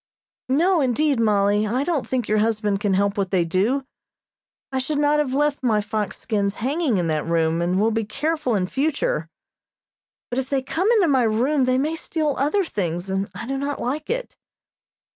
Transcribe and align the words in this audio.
"No, 0.49 0.81
indeed, 0.81 1.19
Mollie, 1.19 1.67
I 1.67 1.83
don't 1.83 2.07
think 2.07 2.27
your 2.27 2.39
husband 2.39 2.79
can 2.79 2.95
help 2.95 3.19
what 3.19 3.29
they 3.29 3.45
do. 3.45 3.85
I 4.71 4.79
should 4.79 4.97
not 4.97 5.19
have 5.19 5.35
left 5.35 5.61
my 5.61 5.79
fox 5.79 6.17
skins 6.17 6.55
hanging 6.55 6.97
in 6.97 7.05
that 7.09 7.23
room, 7.23 7.61
and 7.61 7.79
will 7.79 7.91
be 7.91 8.03
careful 8.03 8.55
in 8.55 8.65
future, 8.65 9.29
but 10.31 10.39
if 10.39 10.49
they 10.49 10.63
come 10.63 10.91
into 10.93 11.07
my 11.07 11.21
room 11.21 11.65
they 11.65 11.77
may 11.77 11.95
steal 11.95 12.33
other 12.39 12.63
things, 12.63 13.11
and 13.11 13.29
I 13.35 13.45
do 13.45 13.59
not 13.59 13.79
like 13.79 14.09
it." 14.09 14.35